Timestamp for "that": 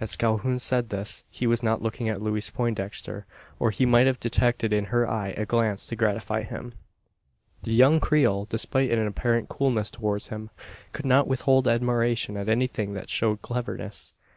12.94-13.08